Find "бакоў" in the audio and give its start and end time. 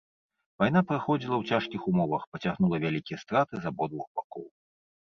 4.15-4.45